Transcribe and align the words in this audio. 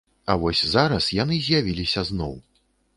А 0.31 0.37
вось 0.43 0.61
зараз 0.71 1.11
яны 1.21 1.39
з'явіліся 1.47 2.09
зноў. 2.13 2.39